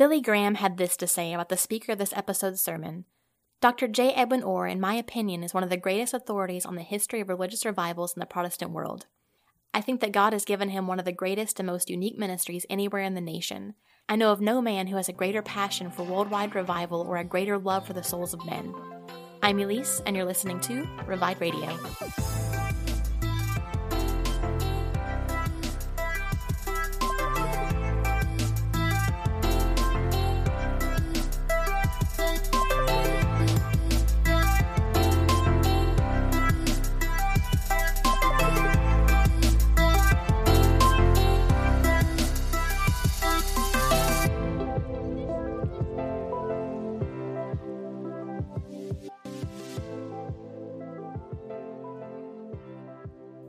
[0.00, 3.04] Billy Graham had this to say about the speaker of this episode's sermon.
[3.60, 3.86] Dr.
[3.86, 4.14] J.
[4.14, 7.28] Edwin Orr, in my opinion, is one of the greatest authorities on the history of
[7.28, 9.04] religious revivals in the Protestant world.
[9.74, 12.64] I think that God has given him one of the greatest and most unique ministries
[12.70, 13.74] anywhere in the nation.
[14.08, 17.22] I know of no man who has a greater passion for worldwide revival or a
[17.22, 18.74] greater love for the souls of men.
[19.42, 21.78] I'm Elise, and you're listening to Revive Radio.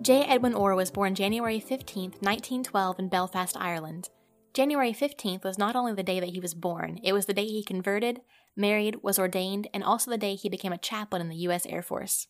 [0.02, 0.24] J.
[0.24, 4.10] Edwin Orr was born January 15, 1912, in Belfast, Ireland.
[4.52, 7.46] January 15th was not only the day that he was born, it was the day
[7.46, 8.22] he converted,
[8.56, 11.68] married, was ordained, and also the day he became a chaplain in the U.S.
[11.68, 12.26] Air Force.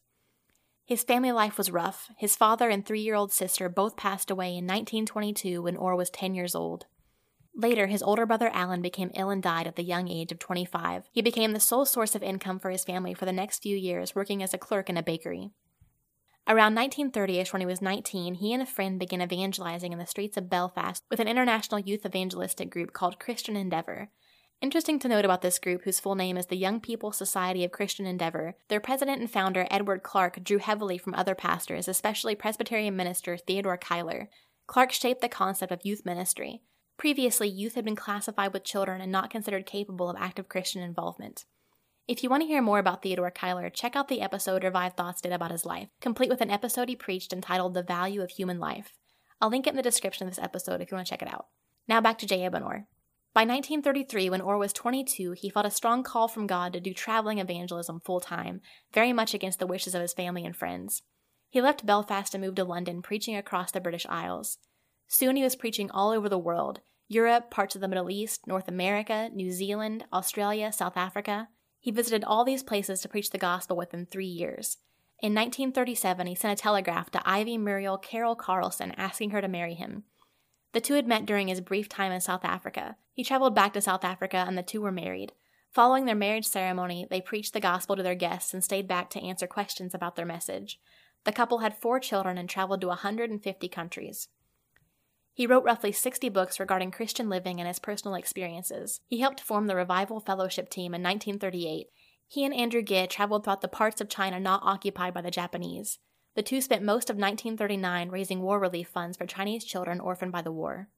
[0.83, 2.09] His family life was rough.
[2.17, 6.09] His father and three year old sister both passed away in 1922 when Orr was
[6.09, 6.87] 10 years old.
[7.55, 11.05] Later, his older brother Alan became ill and died at the young age of 25.
[11.13, 14.13] He became the sole source of income for his family for the next few years,
[14.13, 15.51] working as a clerk in a bakery.
[16.47, 20.37] Around 1930ish, when he was 19, he and a friend began evangelizing in the streets
[20.37, 24.09] of Belfast with an international youth evangelistic group called Christian Endeavour.
[24.59, 27.71] Interesting to note about this group, whose full name is the Young People's Society of
[27.71, 32.95] Christian Endeavour, their president and founder, Edward Clark, drew heavily from other pastors, especially Presbyterian
[32.95, 34.27] minister Theodore Cuyler.
[34.67, 36.61] Clark shaped the concept of youth ministry.
[36.97, 41.45] Previously, youth had been classified with children and not considered capable of active Christian involvement.
[42.07, 45.21] If you want to hear more about Theodore Cuyler, check out the episode Revive Thoughts
[45.21, 48.59] did about his life, complete with an episode he preached entitled The Value of Human
[48.59, 48.93] Life.
[49.39, 51.31] I'll link it in the description of this episode if you want to check it
[51.31, 51.45] out.
[51.87, 52.43] Now back to J.
[52.43, 52.87] Edwin Orr.
[53.33, 56.93] By 1933, when Orr was 22, he felt a strong call from God to do
[56.93, 58.61] traveling evangelism full time,
[58.93, 61.03] very much against the wishes of his family and friends.
[61.49, 64.57] He left Belfast and moved to London, preaching across the British Isles.
[65.07, 68.67] Soon he was preaching all over the world Europe, parts of the Middle East, North
[68.67, 71.47] America, New Zealand, Australia, South Africa.
[71.81, 74.77] He visited all these places to preach the gospel within three years.
[75.19, 79.73] In 1937, he sent a telegraph to Ivy Muriel Carroll Carlson asking her to marry
[79.73, 80.03] him.
[80.73, 82.95] The two had met during his brief time in South Africa.
[83.13, 85.33] He traveled back to South Africa and the two were married.
[85.71, 89.21] Following their marriage ceremony, they preached the gospel to their guests and stayed back to
[89.21, 90.79] answer questions about their message.
[91.23, 94.27] The couple had four children and traveled to 150 countries.
[95.33, 99.01] He wrote roughly 60 books regarding Christian living and his personal experiences.
[99.07, 101.87] He helped form the Revival Fellowship team in 1938.
[102.27, 105.99] He and Andrew Gih traveled throughout the parts of China not occupied by the Japanese.
[106.35, 110.41] The two spent most of 1939 raising war relief funds for Chinese children orphaned by
[110.41, 110.89] the war.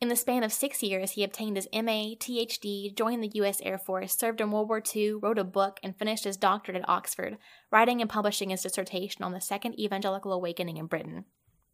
[0.00, 3.60] In the span of six years, he obtained his MA, THD, joined the U.S.
[3.62, 6.88] Air Force, served in World War II, wrote a book, and finished his doctorate at
[6.88, 7.38] Oxford,
[7.70, 11.24] writing and publishing his dissertation on the Second Evangelical Awakening in Britain.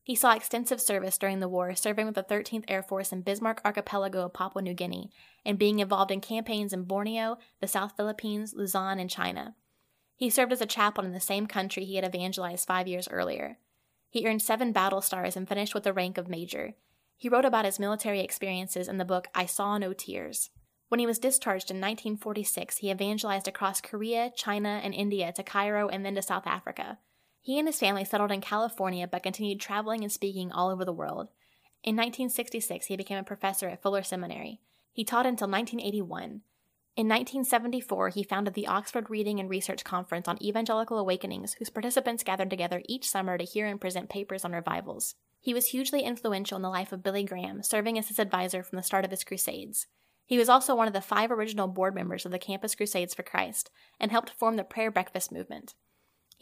[0.05, 3.61] He saw extensive service during the war, serving with the 13th Air Force in Bismarck
[3.65, 5.11] Archipelago of Papua New Guinea,
[5.45, 9.55] and being involved in campaigns in Borneo, the South Philippines, Luzon, and China.
[10.17, 13.59] He served as a chaplain in the same country he had evangelized five years earlier.
[14.11, 16.75] He earned seven battle stars and finished with the rank of major.
[17.17, 20.51] He wrote about his military experiences in the book I Saw No Tears.
[20.89, 25.89] When he was discharged in 1946, he evangelized across Korea, China, and India to Cairo
[25.89, 26.99] and then to South Africa.
[27.43, 30.93] He and his family settled in California but continued traveling and speaking all over the
[30.93, 31.29] world.
[31.83, 34.61] In 1966, he became a professor at Fuller Seminary.
[34.93, 36.43] He taught until 1981.
[36.95, 42.23] In 1974, he founded the Oxford Reading and Research Conference on Evangelical Awakenings, whose participants
[42.23, 45.17] gathered together each summer to hear and present papers on revivals.
[45.41, 48.77] He was hugely influential in the life of Billy Graham, serving as his advisor from
[48.77, 49.89] the start of his crusades.
[50.27, 53.25] He was also one of the five original board members of the Campus Crusades for
[53.25, 55.75] Christ and helped form the Prayer Breakfast movement.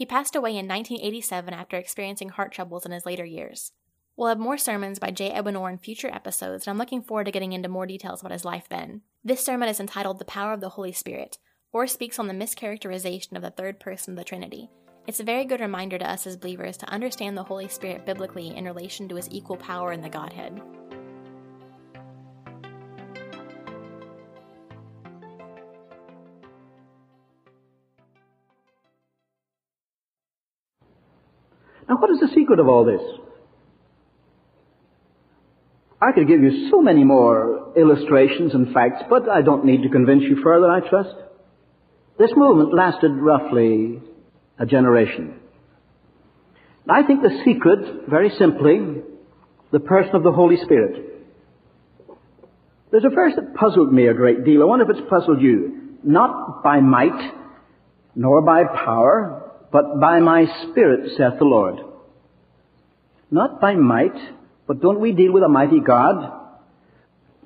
[0.01, 3.73] He passed away in 1987 after experiencing heart troubles in his later years.
[4.17, 5.31] We'll have more sermons by J.
[5.31, 8.33] Edwin Orr in future episodes, and I'm looking forward to getting into more details about
[8.33, 9.03] his life then.
[9.23, 11.37] This sermon is entitled The Power of the Holy Spirit,
[11.71, 14.71] Orr speaks on the mischaracterization of the third person of the Trinity.
[15.07, 18.57] It's a very good reminder to us as believers to understand the Holy Spirit biblically
[18.57, 20.63] in relation to his equal power in the Godhead.
[32.01, 33.01] What is the secret of all this?
[36.03, 39.91] I could give you so many more illustrations and facts, but I don't need to
[39.91, 41.15] convince you further, I trust.
[42.19, 44.01] This movement lasted roughly
[44.59, 45.35] a generation.
[46.89, 49.03] I think the secret, very simply,
[49.73, 51.07] the person of the Holy Spirit.
[52.91, 54.63] There's a verse that puzzled me a great deal.
[54.63, 55.99] I wonder if it's puzzled you.
[56.03, 57.35] Not by might,
[58.17, 61.79] nor by power, but by my spirit, saith the Lord.
[63.31, 64.17] Not by might,
[64.67, 66.39] but don't we deal with a mighty God?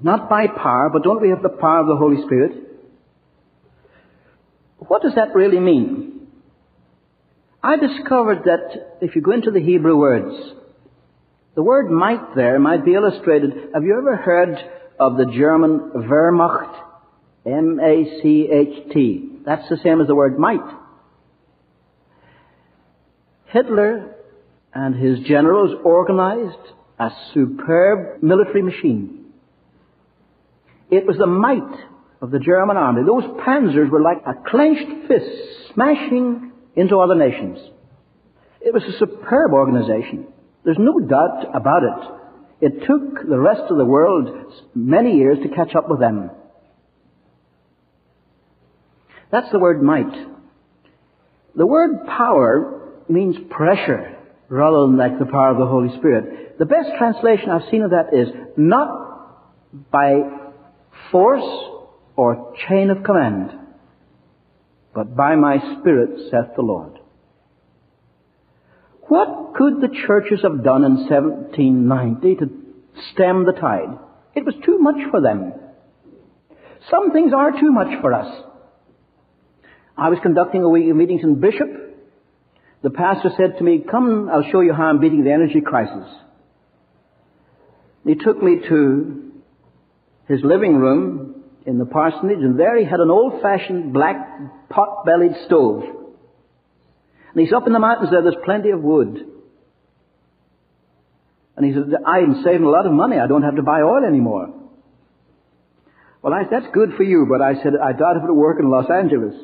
[0.03, 2.53] Not by power, but don't we have the power of the Holy Spirit?
[4.79, 6.29] What does that really mean?
[7.63, 10.35] I discovered that if you go into the Hebrew words,
[11.55, 13.71] the word might there might be illustrated.
[13.73, 14.59] Have you ever heard
[14.99, 16.81] of the German Wehrmacht?
[17.47, 19.31] M-A-C-H-T.
[19.45, 20.61] That's the same as the word might.
[23.47, 24.14] Hitler
[24.75, 29.27] and his generals organized a superb military machine.
[30.91, 31.79] It was the might
[32.21, 33.03] of the German army.
[33.07, 37.59] Those panzers were like a clenched fist smashing into other nations.
[38.61, 40.27] It was a superb organization.
[40.65, 42.67] There's no doubt about it.
[42.67, 46.31] It took the rest of the world many years to catch up with them.
[49.31, 50.13] That's the word might.
[51.55, 54.14] The word power means pressure
[54.49, 56.59] rather than like the power of the Holy Spirit.
[56.59, 60.21] The best translation I've seen of that is not by
[61.11, 61.71] force
[62.17, 63.51] or chain of command,
[64.95, 66.99] but by my Spirit, saith the Lord.
[69.09, 72.51] What could the churches have done in 1790 to
[73.13, 73.99] stem the tide?
[74.35, 75.53] It was too much for them.
[76.91, 78.45] Some things are too much for us.
[79.97, 81.69] I was conducting a week of meetings in Bishop.
[82.85, 86.07] The pastor said to me, come, I'll show you how I'm beating the energy crisis.
[88.07, 89.33] He took me to
[90.29, 95.83] his living room in the parsonage and there he had an old-fashioned black pot-bellied stove.
[97.33, 99.17] And he's up in the mountains there, there's plenty of wood.
[101.57, 103.17] And he said, I'm saving a lot of money.
[103.19, 104.53] I don't have to buy oil anymore.
[106.21, 108.35] Well, I said, that's good for you, but I said, I doubt if it would
[108.35, 109.35] work in Los Angeles.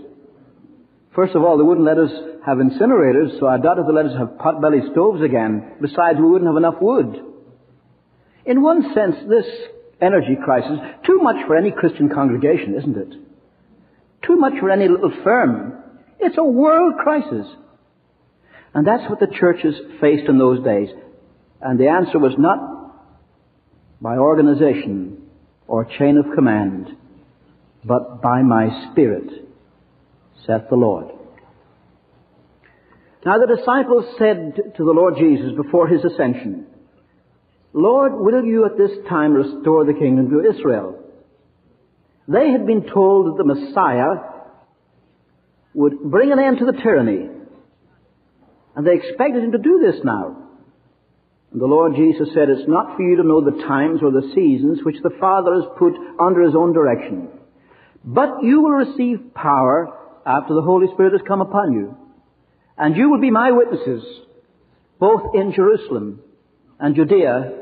[1.14, 2.10] First of all, they wouldn't let us
[2.46, 5.74] have incinerators, so I doubt if they let us have pot-bellied stoves again.
[5.80, 7.20] Besides, we wouldn't have enough wood.
[8.46, 9.44] In one sense, this
[10.00, 13.14] energy crisis, too much for any Christian congregation, isn't it?
[14.26, 15.74] Too much for any little firm.
[16.18, 17.46] It's a world crisis.
[18.74, 20.88] And that's what the churches faced in those days.
[21.60, 22.58] And the answer was not
[24.00, 25.28] by organization
[25.66, 26.88] or chain of command,
[27.84, 29.28] but by my Spirit,
[30.46, 31.19] saith the Lord.
[33.24, 36.66] Now the disciples said to the Lord Jesus before his ascension,
[37.72, 40.98] Lord, will you at this time restore the kingdom to Israel?
[42.26, 44.30] They had been told that the Messiah
[45.74, 47.28] would bring an end to the tyranny
[48.74, 50.36] and they expected him to do this now.
[51.52, 54.30] And the Lord Jesus said, It's not for you to know the times or the
[54.34, 57.28] seasons which the Father has put under his own direction.
[58.04, 59.88] But you will receive power
[60.24, 61.96] after the Holy Spirit has come upon you.
[62.80, 64.02] And you will be my witnesses,
[64.98, 66.20] both in Jerusalem
[66.78, 67.52] and Judea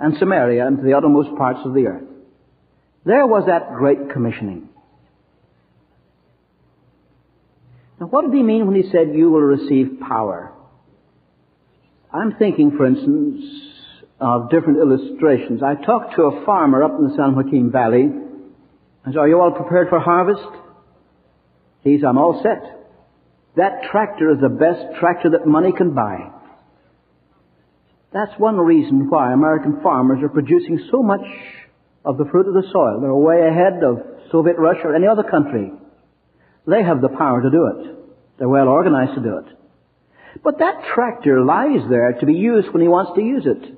[0.00, 2.08] and Samaria and to the uttermost parts of the earth.
[3.04, 4.70] There was that great commissioning.
[8.00, 10.54] Now, what did he mean when he said, You will receive power?
[12.10, 13.44] I'm thinking, for instance,
[14.18, 15.62] of different illustrations.
[15.62, 18.08] I talked to a farmer up in the San Joaquin Valley.
[19.04, 20.40] I said, Are you all prepared for harvest?
[21.84, 22.77] He said, I'm all set.
[23.58, 26.30] That tractor is the best tractor that money can buy.
[28.12, 31.26] That's one reason why American farmers are producing so much
[32.04, 33.00] of the fruit of the soil.
[33.00, 35.72] They're way ahead of Soviet Russia or any other country.
[36.68, 37.96] They have the power to do it.
[38.38, 39.56] They're well organized to do it.
[40.44, 43.76] But that tractor lies there to be used when he wants to use it.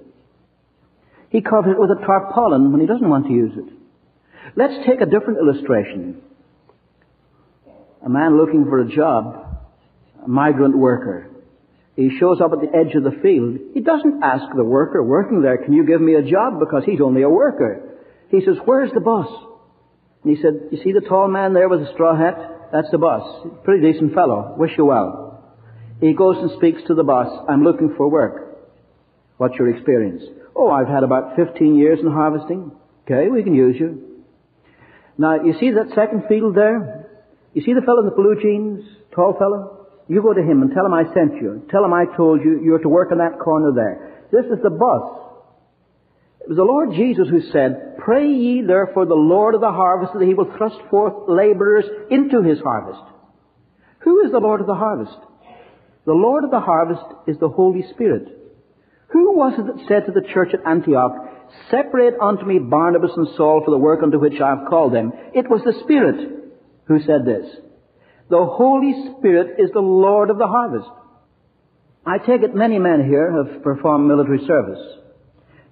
[1.31, 3.73] He covers it with a tarpaulin when he doesn't want to use it.
[4.57, 6.21] Let's take a different illustration.
[8.05, 9.50] A man looking for a job,
[10.27, 11.31] migrant worker.
[11.97, 13.59] He shows up at the edge of the field.
[13.75, 16.59] He doesn't ask the worker working there, can you give me a job?
[16.59, 17.99] Because he's only a worker.
[18.31, 19.29] He says, where's the boss?
[20.23, 22.71] And he said, you see the tall man there with the straw hat?
[22.73, 23.49] That's the boss.
[23.65, 24.55] Pretty decent fellow.
[24.57, 25.45] Wish you well.
[26.01, 27.47] He goes and speaks to the boss.
[27.49, 28.59] I'm looking for work.
[29.37, 30.23] What's your experience?
[30.55, 32.73] Oh, I've had about 15 years in harvesting.
[33.05, 34.25] Okay, we can use you.
[35.19, 37.09] Now, you see that second field there?
[37.53, 38.85] You see the fellow in the blue jeans?
[39.15, 39.80] Tall fellow?
[40.11, 41.63] You go to him and tell him I sent you.
[41.71, 44.27] Tell him I told you you're to work in that corner there.
[44.33, 45.07] This is the bus.
[46.41, 50.13] It was the Lord Jesus who said, Pray ye therefore the Lord of the harvest
[50.15, 53.01] that he will thrust forth laborers into his harvest.
[54.01, 55.17] Who is the Lord of the harvest?
[56.07, 58.27] The Lord of the harvest is the Holy Spirit.
[59.13, 61.13] Who was it that said to the church at Antioch,
[61.71, 65.13] Separate unto me Barnabas and Saul for the work unto which I have called them.
[65.35, 66.51] It was the Spirit
[66.87, 67.47] who said this.
[68.31, 70.89] The Holy Spirit is the Lord of the harvest.
[72.07, 74.81] I take it many men here have performed military service.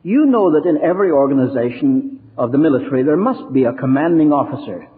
[0.02, 4.88] You know that in every organization of the military there must be a commanding officer.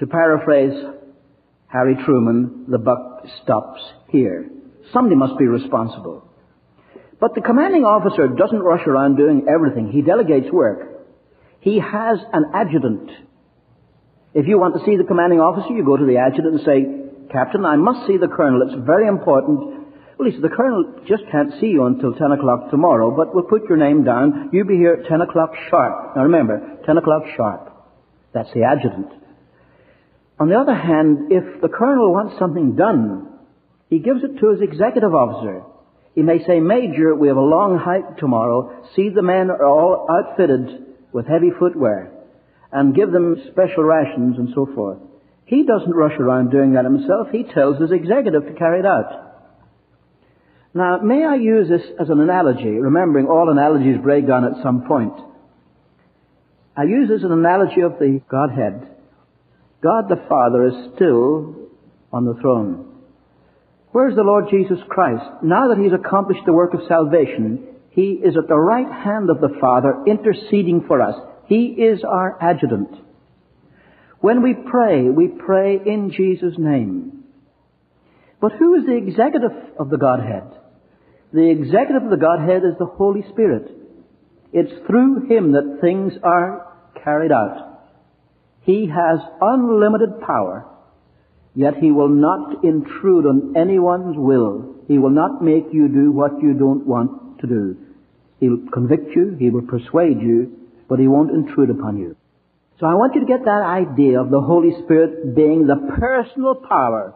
[0.00, 0.74] To paraphrase
[1.68, 4.50] Harry Truman, the buck stops here.
[4.92, 6.28] Somebody must be responsible.
[7.20, 9.92] But the commanding officer doesn't rush around doing everything.
[9.92, 11.06] He delegates work.
[11.60, 13.10] He has an adjutant.
[14.34, 17.30] If you want to see the commanding officer, you go to the adjutant and say,
[17.30, 18.66] Captain, I must see the colonel.
[18.66, 19.86] It's very important.
[20.18, 23.46] Well, he said, the colonel just can't see you until 10 o'clock tomorrow, but we'll
[23.46, 24.50] put your name down.
[24.52, 26.16] You'll be here at 10 o'clock sharp.
[26.16, 27.70] Now remember, 10 o'clock sharp.
[28.34, 29.12] That's the adjutant.
[30.40, 33.38] On the other hand, if the colonel wants something done,
[33.88, 35.62] he gives it to his executive officer.
[36.16, 38.84] He may say, Major, we have a long hike tomorrow.
[38.96, 42.10] See the men are all outfitted with heavy footwear
[42.74, 44.98] and give them special rations and so forth.
[45.46, 47.28] He doesn't rush around doing that himself.
[47.30, 49.24] He tells his executive to carry it out.
[50.74, 54.86] Now, may I use this as an analogy, remembering all analogies break down at some
[54.88, 55.14] point.
[56.76, 58.88] I use this as an analogy of the Godhead.
[59.80, 61.54] God the Father is still
[62.12, 62.90] on the throne.
[63.92, 65.44] Where's the Lord Jesus Christ?
[65.44, 69.40] Now that He's accomplished the work of salvation, He is at the right hand of
[69.40, 71.14] the Father interceding for us.
[71.46, 72.90] He is our adjutant.
[74.20, 77.24] When we pray, we pray in Jesus' name.
[78.40, 80.50] But who is the executive of the Godhead?
[81.32, 83.70] The executive of the Godhead is the Holy Spirit.
[84.52, 86.72] It's through Him that things are
[87.02, 87.80] carried out.
[88.62, 90.66] He has unlimited power
[91.54, 94.74] Yet he will not intrude on anyone's will.
[94.88, 97.76] He will not make you do what you don't want to do.
[98.40, 102.16] He'll convict you, he will persuade you, but he won't intrude upon you.
[102.80, 106.56] So I want you to get that idea of the Holy Spirit being the personal
[106.56, 107.14] power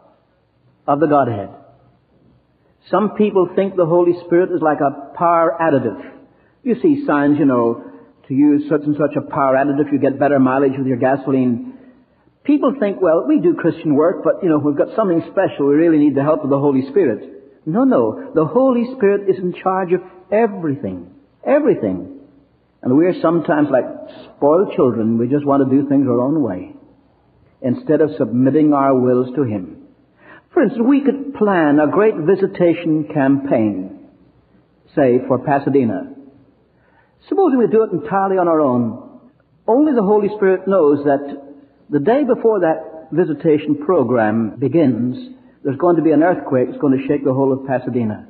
[0.87, 1.51] of the Godhead.
[2.91, 6.01] Some people think the Holy Spirit is like a power additive.
[6.63, 7.85] You see signs, you know,
[8.29, 11.75] to use such and such a power additive, you get better mileage with your gasoline.
[12.45, 15.67] People think, well, we do Christian work, but, you know, we've got something special.
[15.67, 17.65] We really need the help of the Holy Spirit.
[17.67, 18.33] No, no.
[18.35, 20.01] The Holy Spirit is in charge of
[20.33, 21.11] everything.
[21.45, 22.18] Everything.
[22.83, 23.85] And we're sometimes like
[24.37, 25.19] spoiled children.
[25.19, 26.75] We just want to do things our own way.
[27.61, 29.89] Instead of submitting our wills to Him.
[30.55, 34.09] For instance, we could plan a great visitation campaign,
[34.95, 36.15] say, for Pasadena.
[37.29, 39.21] Supposing we do it entirely on our own.
[39.67, 41.49] Only the Holy Spirit knows that
[41.91, 46.97] the day before that visitation program begins, there's going to be an earthquake that's going
[46.97, 48.29] to shake the whole of Pasadena.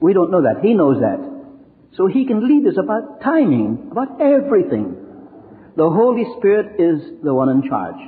[0.00, 0.62] We don't know that.
[0.62, 1.33] He knows that.
[1.96, 4.96] So he can lead us about timing, about everything.
[5.76, 8.00] The Holy Spirit is the one in charge.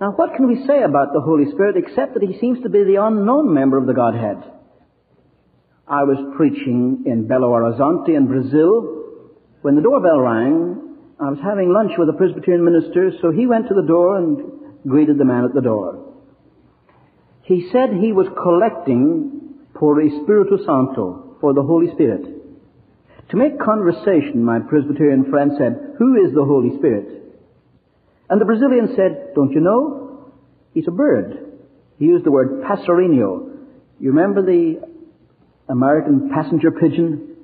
[0.00, 2.84] Now what can we say about the Holy Spirit except that he seems to be
[2.84, 4.42] the unknown member of the Godhead?
[5.86, 9.02] I was preaching in Belo Horizonte in Brazil
[9.62, 10.84] when the doorbell rang
[11.20, 14.82] I was having lunch with a Presbyterian minister, so he went to the door and
[14.86, 16.12] greeted the man at the door.
[17.44, 22.33] He said he was collecting por Espiritu Santo, for the Holy Spirit.
[23.30, 27.22] To make conversation, my Presbyterian friend said, Who is the Holy Spirit?
[28.28, 30.32] And the Brazilian said, Don't you know?
[30.72, 31.52] He's a bird.
[31.98, 33.56] He used the word passarinho.
[34.00, 34.82] You remember the
[35.68, 37.36] American passenger pigeon?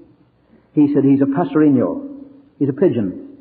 [0.74, 2.24] He said he's a passarinho.
[2.58, 3.38] He's a pigeon.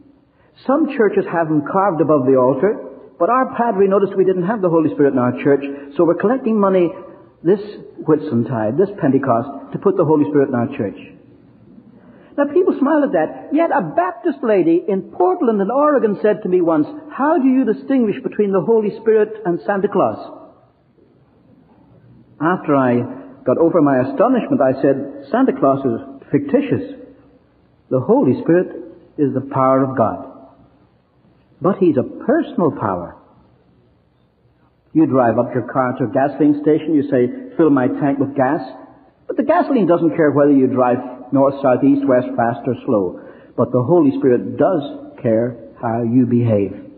[0.66, 2.86] Some churches have him carved above the altar,
[3.18, 5.64] but our padre noticed we didn't have the Holy Spirit in our church,
[5.96, 6.90] so we're collecting money
[7.44, 7.60] this
[8.08, 11.19] Whitsuntide, this Pentecost, to put the Holy Spirit in our church.
[12.40, 16.48] Now people smile at that, yet a Baptist lady in Portland in Oregon said to
[16.48, 20.56] me once, how do you distinguish between the Holy Spirit and Santa Claus?
[22.40, 26.00] After I got over my astonishment, I said, Santa Claus is
[26.32, 27.12] fictitious.
[27.90, 30.56] The Holy Spirit is the power of God.
[31.60, 33.18] But he's a personal power.
[34.94, 38.34] You drive up your car to a gasoline station, you say, fill my tank with
[38.34, 38.62] gas.
[39.28, 43.22] But the gasoline doesn't care whether you drive north, south, east, west, fast or slow.
[43.56, 46.90] But the Holy Spirit does care how you behave.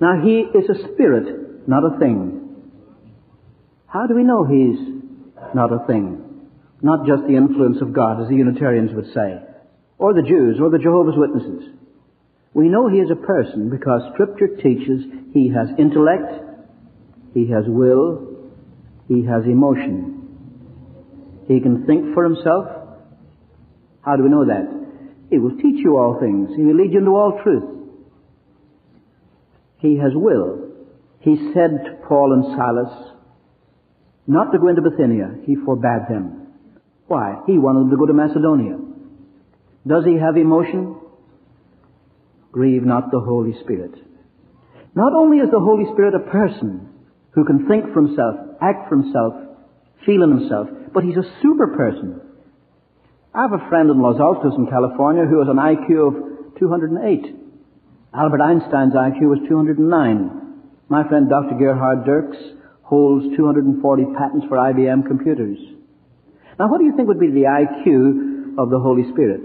[0.00, 2.42] Now he is a spirit, not a thing.
[3.86, 4.78] How do we know he's
[5.54, 6.22] not a thing?
[6.82, 9.40] Not just the influence of God, as the Unitarians would say,
[9.98, 11.72] or the Jews, or the Jehovah's Witnesses.
[12.52, 16.44] We know he is a person because Scripture teaches he has intellect,
[17.32, 18.50] he has will,
[19.08, 20.15] he has emotion.
[21.48, 22.66] He can think for himself,
[24.04, 24.66] How do we know that?
[25.30, 26.50] He will teach you all things.
[26.56, 27.76] He will lead you into all truth.
[29.78, 30.70] He has will.
[31.20, 33.12] He said to Paul and Silas
[34.26, 35.42] not to go into Bithynia.
[35.44, 36.48] He forbade them.
[37.06, 37.42] Why?
[37.46, 38.78] He wanted them to go to Macedonia.
[39.86, 40.96] Does he have emotion?
[42.50, 43.92] Grieve not the Holy Spirit.
[44.94, 46.88] Not only is the Holy Spirit a person
[47.32, 49.34] who can think for himself, act for himself,
[50.06, 52.20] feel in himself, but he's a super person.
[53.34, 57.36] I have a friend in Los Altos in California who has an IQ of 208.
[58.14, 59.84] Albert Einstein's IQ was 209.
[60.88, 61.58] My friend Dr.
[61.58, 62.38] Gerhard Dirks
[62.80, 65.58] holds 240 patents for IBM computers.
[66.58, 69.44] Now what do you think would be the IQ of the Holy Spirit?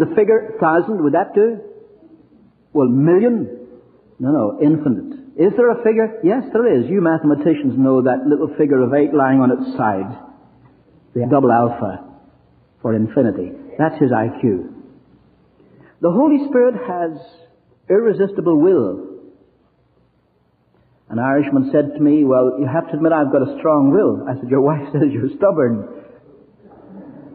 [0.00, 1.60] The figure thousand, would that do?
[2.72, 3.68] Well, million?
[4.18, 5.21] No, no, infinite.
[5.36, 6.20] Is there a figure?
[6.22, 6.90] Yes, there is.
[6.90, 10.12] You mathematicians know that little figure of eight lying on its side.
[11.14, 12.04] The double alpha
[12.82, 13.52] for infinity.
[13.78, 14.68] That's his IQ.
[16.02, 17.18] The Holy Spirit has
[17.88, 19.08] irresistible will.
[21.08, 24.26] An Irishman said to me, well, you have to admit I've got a strong will.
[24.28, 25.88] I said, your wife says you're stubborn.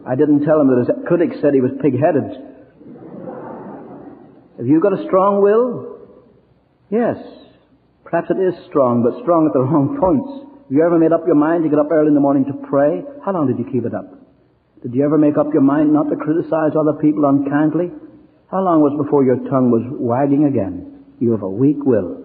[0.06, 2.46] I didn't tell him that his critics said he was pig-headed.
[4.58, 5.98] Have you got a strong will?
[6.90, 7.16] Yes.
[8.08, 10.48] Perhaps it is strong, but strong at the wrong points.
[10.68, 12.56] Have you ever made up your mind to get up early in the morning to
[12.68, 13.04] pray?
[13.24, 14.08] How long did you keep it up?
[14.80, 17.92] Did you ever make up your mind not to criticize other people unkindly?
[18.50, 21.04] How long was before your tongue was wagging again?
[21.20, 22.24] You have a weak will.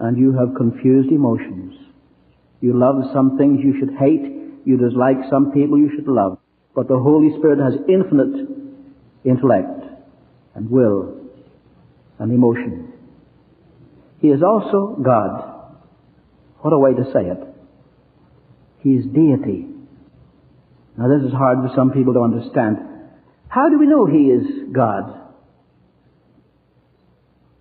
[0.00, 1.74] And you have confused emotions.
[2.60, 4.24] You love some things you should hate.
[4.64, 6.38] You dislike some people you should love.
[6.74, 8.48] But the Holy Spirit has infinite
[9.24, 9.84] intellect
[10.54, 11.28] and will
[12.18, 12.97] and emotion.
[14.20, 15.58] He is also God.
[16.60, 17.38] What a way to say it.
[18.80, 19.66] He is deity.
[20.96, 22.78] Now this is hard for some people to understand.
[23.48, 25.14] How do we know He is God?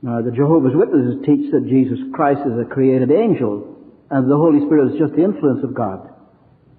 [0.02, 3.76] Now the Jehovah's Witnesses teach that Jesus Christ is a created angel
[4.10, 6.10] and the Holy Spirit is just the influence of God.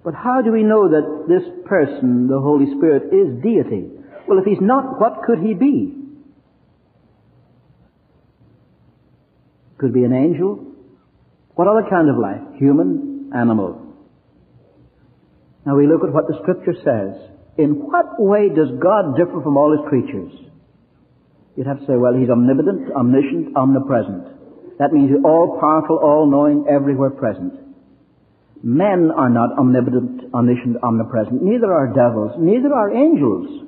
[0.03, 3.91] But how do we know that this person, the Holy Spirit, is deity?
[4.27, 5.98] Well, if He's not, what could He be?
[9.79, 10.69] Could be an angel,
[11.55, 12.59] what other kind of life?
[12.59, 13.89] Human, animal.
[15.65, 17.19] Now we look at what the scripture says.
[17.57, 20.31] In what way does God differ from all his creatures?
[21.55, 24.79] You'd have to say, well, he's omnipotent, omniscient, omnipresent.
[24.79, 27.53] That means he's all powerful, all knowing, everywhere present.
[28.63, 31.43] Men are not omnipotent, omniscient, omnipresent.
[31.43, 32.39] Neither are devils.
[32.39, 33.67] Neither are angels.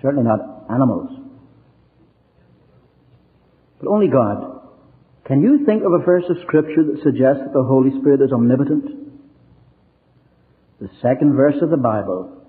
[0.00, 1.10] Certainly not animals.
[3.80, 4.57] But only God.
[5.28, 8.32] Can you think of a verse of Scripture that suggests that the Holy Spirit is
[8.32, 9.12] omnipotent?
[10.80, 12.46] The second verse of the Bible.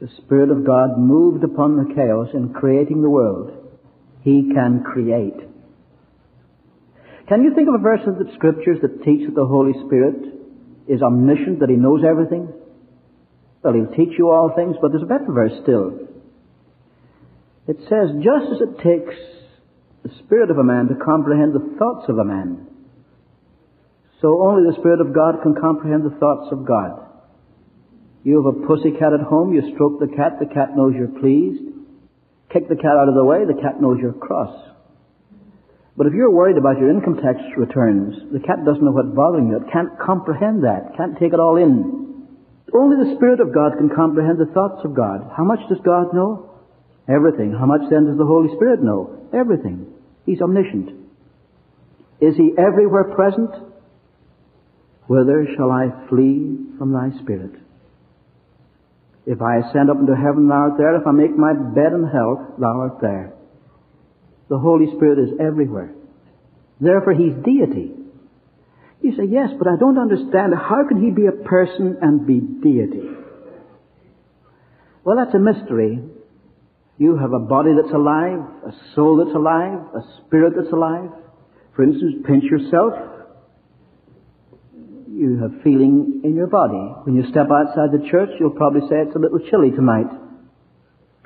[0.00, 3.52] The Spirit of God moved upon the chaos in creating the world.
[4.22, 5.38] He can create.
[7.28, 10.16] Can you think of a verse of the Scriptures that teach that the Holy Spirit
[10.88, 12.52] is omniscient, that He knows everything?
[13.62, 16.00] Well, He'll teach you all things, but there's a better verse still.
[17.68, 19.14] It says, just as it takes
[20.06, 22.66] the spirit of a man to comprehend the thoughts of a man.
[24.22, 27.02] So only the Spirit of God can comprehend the thoughts of God.
[28.22, 31.20] You have a pussy cat at home, you stroke the cat, the cat knows you're
[31.20, 31.62] pleased.
[32.54, 34.54] Kick the cat out of the way, the cat knows you're cross.
[35.96, 39.48] But if you're worried about your income tax returns, the cat doesn't know what's bothering
[39.48, 39.58] you.
[39.58, 42.30] It can't comprehend that, can't take it all in.
[42.70, 45.34] Only the Spirit of God can comprehend the thoughts of God.
[45.36, 46.62] How much does God know?
[47.08, 47.54] Everything.
[47.58, 49.28] How much then does the Holy Spirit know?
[49.34, 49.95] Everything.
[50.26, 50.90] He's omniscient.
[52.20, 53.50] Is he everywhere present?
[55.06, 57.52] Whither shall I flee from thy spirit?
[59.24, 60.96] If I ascend up into heaven, thou art there.
[60.96, 63.34] If I make my bed in hell, thou art there.
[64.48, 65.94] The Holy Spirit is everywhere.
[66.80, 67.92] Therefore, he's deity.
[69.02, 70.54] You say, yes, but I don't understand.
[70.54, 73.02] How can he be a person and be deity?
[75.04, 76.00] Well, that's a mystery
[76.98, 81.10] you have a body that's alive, a soul that's alive, a spirit that's alive.
[81.74, 82.94] For instance, pinch yourself.
[85.12, 86.94] You have feeling in your body.
[87.04, 90.08] When you step outside the church, you'll probably say it's a little chilly tonight.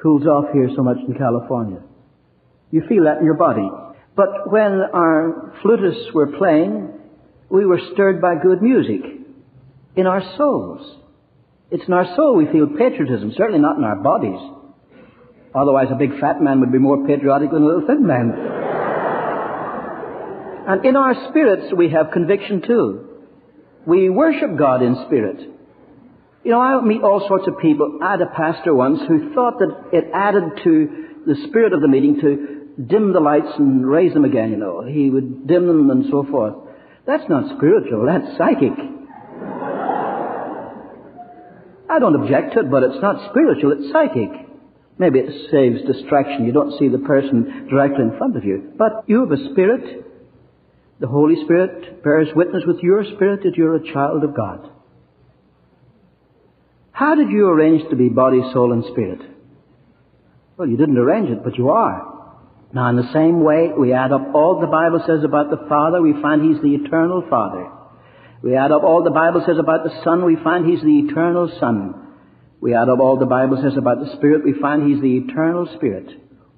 [0.03, 1.83] Cools off here so much in California.
[2.73, 3.69] You feel that in your body.
[4.17, 6.89] But when our flutists were playing,
[7.49, 9.03] we were stirred by good music
[9.95, 10.99] in our souls.
[11.71, 14.41] It's in our soul we feel patriotism, certainly not in our bodies.
[15.55, 18.31] Otherwise, a big fat man would be more patriotic than a little thin man.
[20.69, 23.07] and in our spirits, we have conviction too.
[23.87, 25.41] We worship God in spirit.
[26.45, 27.99] You know, I meet all sorts of people.
[28.03, 31.89] I had a pastor once who thought that it added to the spirit of the
[31.89, 34.83] meeting to dim the lights and raise them again, you know.
[34.85, 36.55] He would dim them and so forth.
[37.07, 38.73] That's not spiritual, that's psychic.
[41.91, 44.50] I don't object to it, but it's not spiritual, it's psychic.
[45.01, 46.45] Maybe it saves distraction.
[46.45, 48.75] You don't see the person directly in front of you.
[48.77, 50.05] But you have a spirit.
[51.01, 54.69] The Holy Spirit bears witness with your spirit that you're a child of God.
[56.93, 59.23] How did you arrange to be body, soul, and spirit?
[60.59, 62.37] Well, you didn't arrange it, but you are.
[62.75, 66.03] Now, in the same way, we add up all the Bible says about the Father,
[66.03, 67.71] we find He's the eternal Father.
[68.43, 71.51] We add up all the Bible says about the Son, we find He's the eternal
[71.59, 72.10] Son.
[72.61, 75.67] We add up all the Bible says about the Spirit, we find He's the eternal
[75.77, 76.09] Spirit.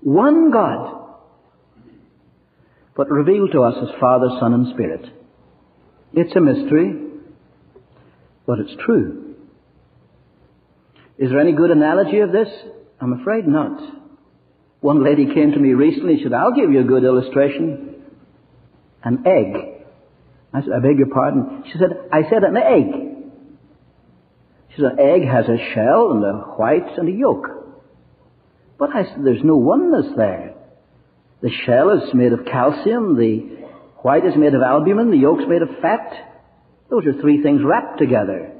[0.01, 0.99] One God,
[2.97, 5.07] but revealed to us as Father, Son, and Spirit.
[6.13, 6.95] It's a mystery,
[8.47, 9.37] but it's true.
[11.19, 12.49] Is there any good analogy of this?
[13.01, 13.81] I'm afraid not.
[14.81, 18.03] One lady came to me recently, she said, I'll give you a good illustration.
[19.05, 19.85] An egg.
[20.53, 21.65] I said, I beg your pardon.
[21.67, 23.12] She said, I said an egg.
[24.77, 27.47] Said, an egg has a shell and a white and a yolk.
[28.79, 30.55] But I said, there's no oneness there.
[31.43, 33.67] The shell is made of calcium, the
[33.99, 36.11] white is made of albumin, the yolk's made of fat.
[36.89, 38.53] Those are three things wrapped together.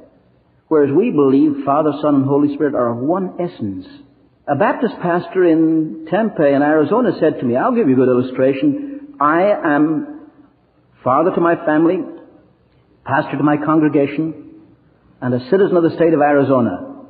[0.67, 3.85] Whereas we believe Father, Son, and Holy Spirit are of one essence.
[4.47, 8.09] A Baptist pastor in Tempe in Arizona said to me, I'll give you a good
[8.09, 9.15] illustration.
[9.19, 10.29] I am
[11.03, 11.99] father to my family,
[13.05, 14.42] pastor to my congregation,
[15.23, 17.07] and a citizen of the state of Arizona.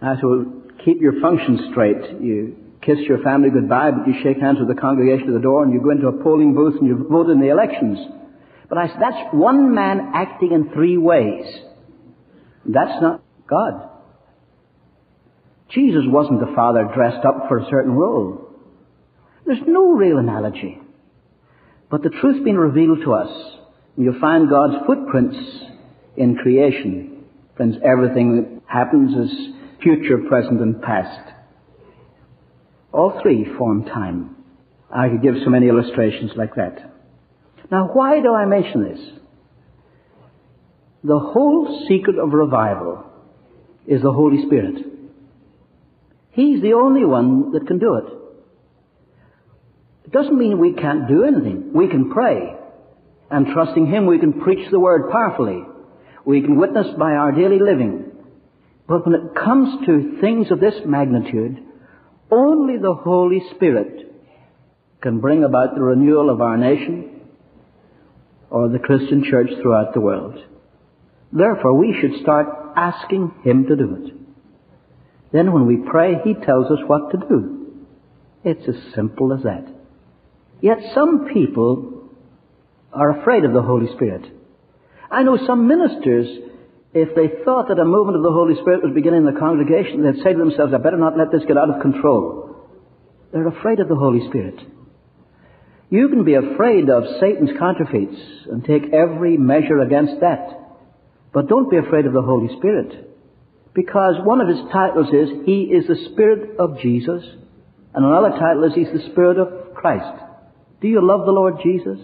[0.00, 0.46] I said, well,
[0.86, 2.22] keep your functions straight.
[2.22, 5.62] You kiss your family goodbye, but you shake hands with the congregation at the door
[5.62, 7.98] and you go into a polling booth and you vote in the elections.
[8.70, 11.44] But I said, that's one man acting in three ways.
[12.64, 13.90] That's not God.
[15.74, 18.48] Jesus wasn't the Father dressed up for a certain role.
[19.44, 20.78] There's no real analogy.
[21.90, 23.58] But the truth being revealed to us,
[23.98, 25.36] you'll find God's footprints
[26.20, 27.24] in creation.
[27.56, 29.36] Friends, everything that happens is
[29.82, 31.32] future, present, and past.
[32.92, 34.36] All three form time.
[34.94, 36.92] I could give so many illustrations like that.
[37.70, 39.00] Now, why do I mention this?
[41.04, 43.04] The whole secret of revival
[43.86, 44.84] is the Holy Spirit.
[46.32, 48.04] He's the only one that can do it.
[50.04, 51.72] It doesn't mean we can't do anything.
[51.72, 52.56] We can pray.
[53.30, 55.62] And trusting Him, we can preach the Word powerfully.
[56.24, 58.12] We can witness by our daily living.
[58.86, 61.58] But when it comes to things of this magnitude,
[62.30, 64.12] only the Holy Spirit
[65.00, 67.20] can bring about the renewal of our nation
[68.50, 70.38] or the Christian church throughout the world.
[71.32, 74.14] Therefore, we should start asking Him to do it.
[75.32, 77.84] Then when we pray, He tells us what to do.
[78.42, 79.66] It's as simple as that.
[80.60, 82.10] Yet some people
[82.92, 84.39] are afraid of the Holy Spirit.
[85.10, 86.26] I know some ministers,
[86.94, 90.02] if they thought that a movement of the Holy Spirit was beginning in the congregation,
[90.02, 92.56] they'd say to themselves, I better not let this get out of control.
[93.32, 94.58] They're afraid of the Holy Spirit.
[95.90, 100.56] You can be afraid of Satan's counterfeits and take every measure against that.
[101.32, 103.10] But don't be afraid of the Holy Spirit.
[103.74, 107.22] Because one of his titles is, He is the Spirit of Jesus.
[107.94, 110.22] And another title is, He's the Spirit of Christ.
[110.80, 111.98] Do you love the Lord Jesus?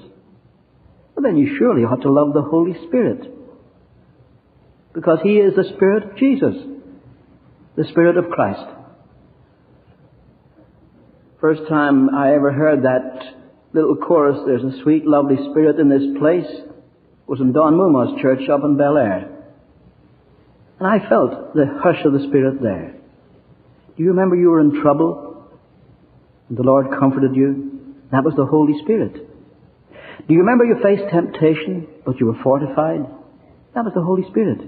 [1.16, 3.32] Well, then you surely ought to love the Holy Spirit.
[4.92, 6.54] Because He is the Spirit of Jesus,
[7.76, 8.64] the Spirit of Christ.
[11.40, 13.34] First time I ever heard that
[13.72, 16.46] little chorus, There's a sweet, lovely Spirit in this place,
[17.26, 19.32] was in Donn Moomaw's church up in Bel Air.
[20.78, 22.96] And I felt the hush of the Spirit there.
[23.96, 25.48] Do you remember you were in trouble?
[26.48, 27.94] And the Lord comforted you?
[28.12, 29.26] That was the Holy Spirit.
[30.26, 33.06] Do you remember you faced temptation, but you were fortified?
[33.74, 34.60] That was the Holy Spirit.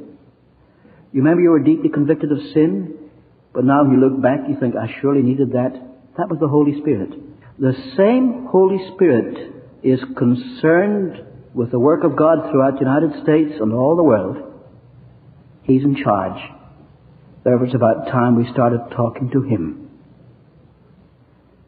[1.12, 3.10] You remember you were deeply convicted of sin,
[3.52, 5.72] but now you look back, you think, I surely needed that.
[6.16, 7.10] That was the Holy Spirit.
[7.58, 13.58] The same Holy Spirit is concerned with the work of God throughout the United States
[13.60, 14.36] and all the world.
[15.64, 16.38] He's in charge.
[17.42, 19.90] Therefore, it's about time we started talking to Him.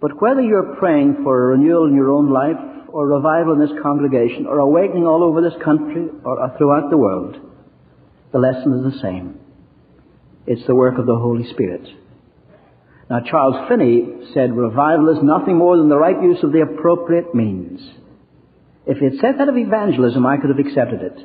[0.00, 3.82] But whether you're praying for a renewal in your own life, or revival in this
[3.82, 7.36] congregation or awakening all over this country or throughout the world,
[8.32, 9.38] the lesson is the same.
[10.46, 11.86] It's the work of the Holy Spirit.
[13.10, 17.34] Now, Charles Finney said revival is nothing more than the right use of the appropriate
[17.34, 17.80] means.
[18.86, 21.18] If he had said that of evangelism, I could have accepted it.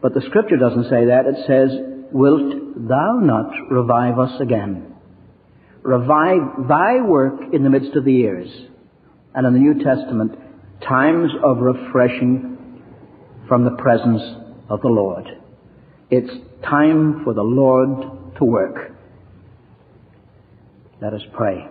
[0.00, 1.26] But the scripture doesn't say that.
[1.26, 1.70] It says,
[2.12, 4.94] Wilt thou not revive us again?
[5.82, 8.48] Revive thy work in the midst of the years.
[9.34, 10.38] And in the New Testament,
[10.88, 12.82] times of refreshing
[13.48, 14.22] from the presence
[14.68, 15.26] of the Lord.
[16.10, 16.30] It's
[16.62, 18.92] time for the Lord to work.
[21.00, 21.68] Let us pray.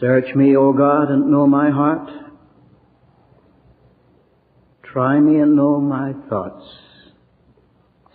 [0.00, 2.08] Search me, O God, and know my heart.
[4.84, 6.64] Try me and know my thoughts.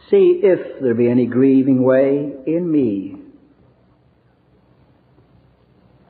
[0.10, 3.16] See if there be any grieving way in me.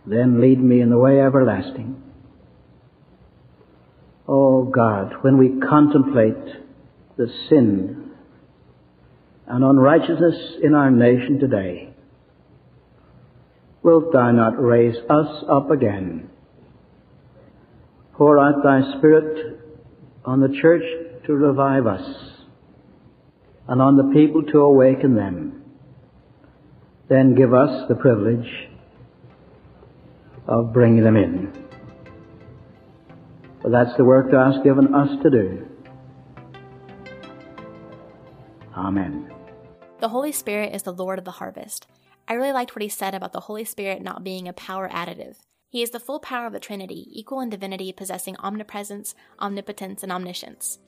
[0.06, 2.02] Then lead me in the way everlasting.
[4.28, 6.64] O God, when we contemplate
[7.18, 8.12] the sin
[9.48, 11.94] and unrighteousness in our nation today,
[13.82, 16.30] wilt thou not raise us up again?
[18.14, 19.60] Pour out thy Spirit
[20.24, 20.84] on the church
[21.26, 22.34] to revive us
[23.68, 25.64] and on the people to awaken them.
[27.10, 28.70] Then give us the privilege
[30.48, 31.62] of bringing them in.
[33.63, 35.65] For that's the work thou hast given us to do.
[38.76, 39.32] Amen.
[40.02, 41.88] The Holy Spirit is the Lord of the harvest.
[42.28, 45.38] I really liked what he said about the Holy Spirit not being a power additive.
[45.69, 50.12] He is the full power of the Trinity, equal in divinity, possessing omnipresence, omnipotence, and
[50.12, 50.80] omniscience.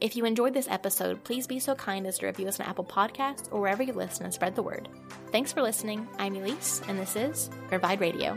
[0.00, 2.84] If you enjoyed this episode, please be so kind as to review us on Apple
[2.84, 4.88] Podcasts or wherever you listen and spread the word.
[5.30, 6.08] Thanks for listening.
[6.18, 8.36] I'm Elise, and this is Revive Radio.